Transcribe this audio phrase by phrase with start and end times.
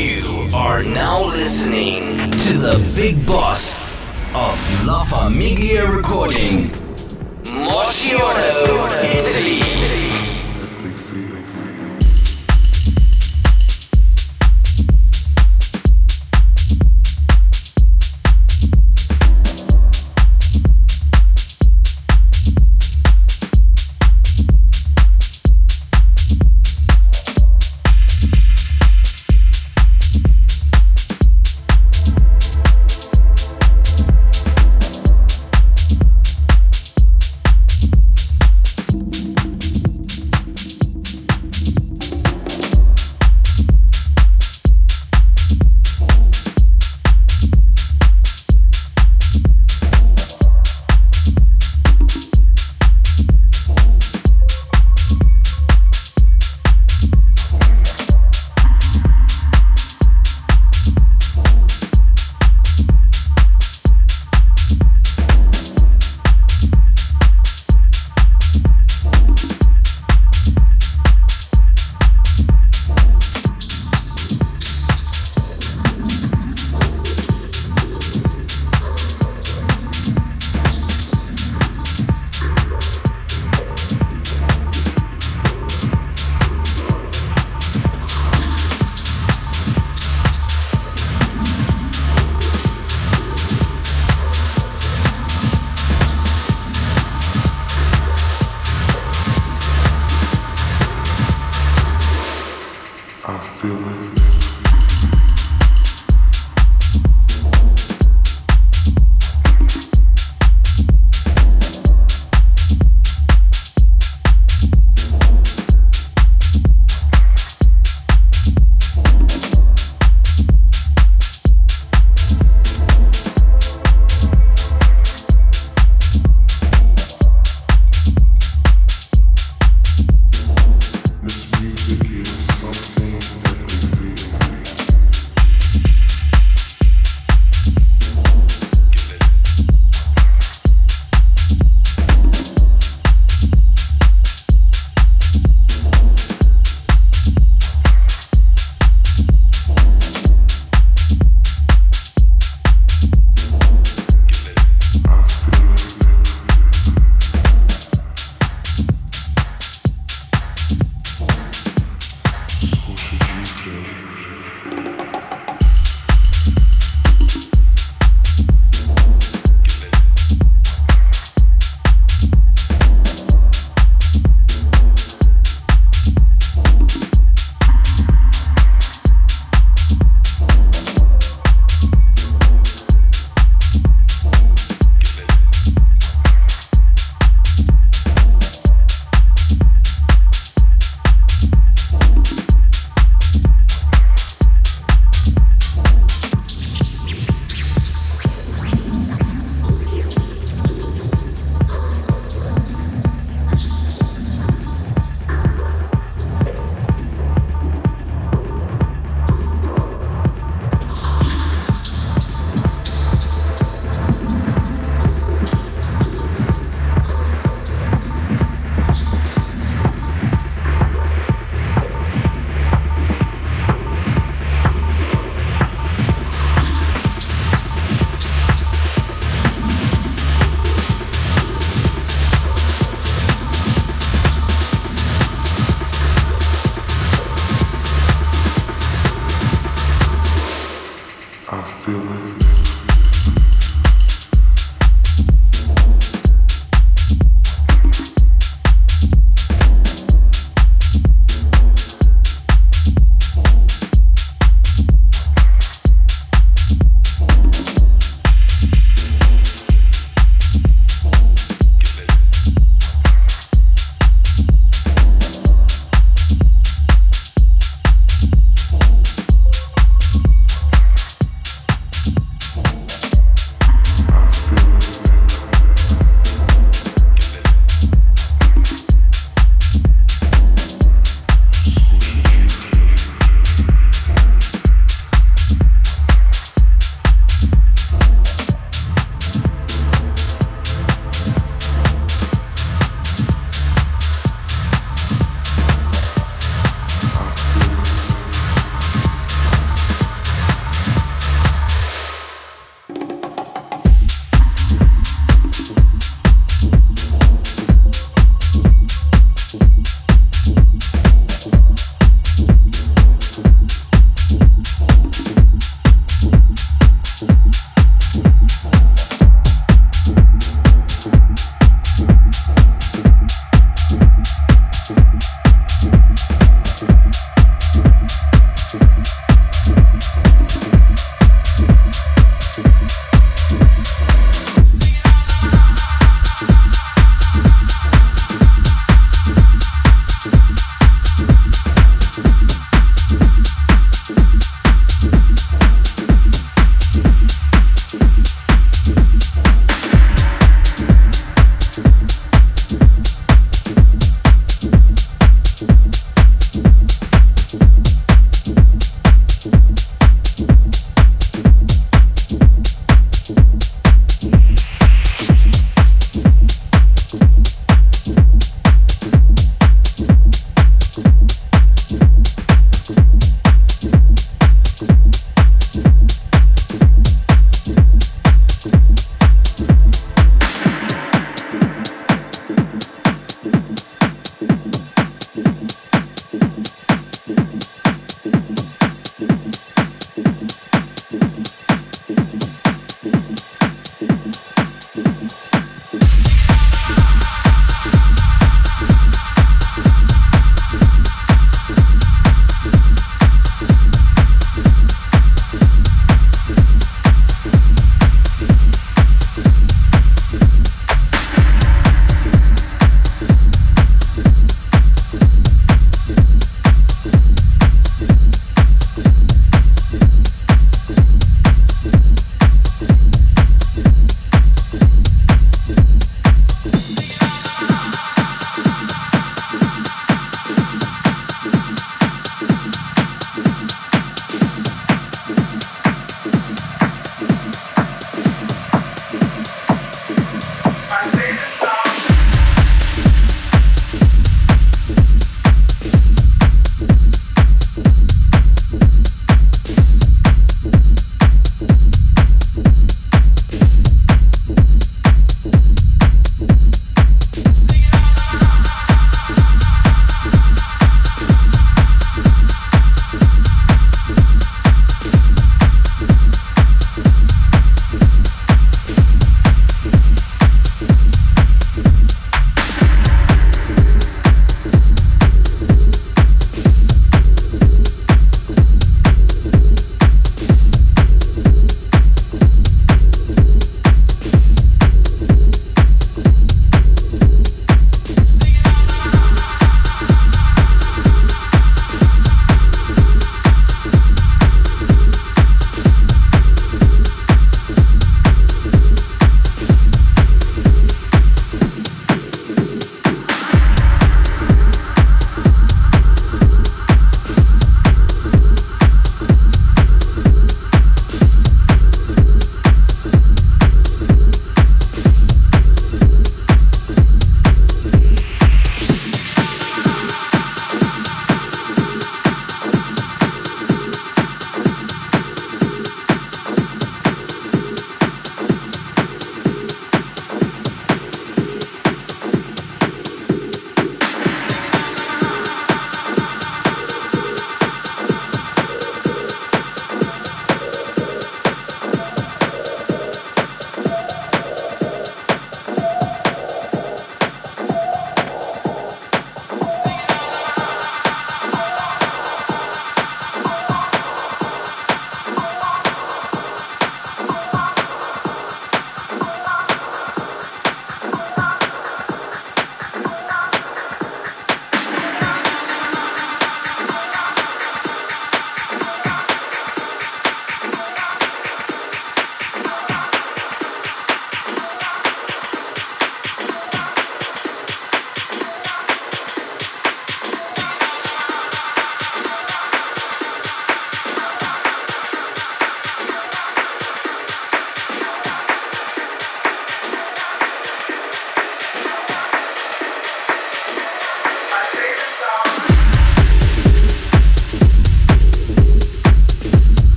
[0.00, 3.76] You are now listening to the big boss
[4.34, 6.70] of La Famiglia Recording,
[7.44, 10.09] Marciano, Italy.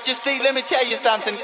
[0.00, 1.36] But you see, let me tell you something.